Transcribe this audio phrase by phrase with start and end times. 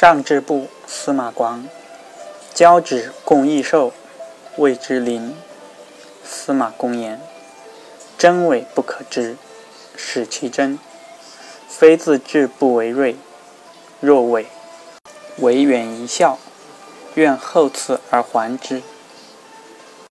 [0.00, 1.68] 上至部司马光，
[2.54, 3.92] 交趾共异兽，
[4.56, 5.36] 谓之灵。
[6.24, 7.20] 司马公言：
[8.16, 9.36] 真伪不可知，
[9.94, 10.78] 使其真，
[11.68, 13.14] 非自智不为锐。
[14.00, 14.46] 若伪，
[15.36, 16.38] 惟远一笑，
[17.12, 18.80] 愿后赐而还之。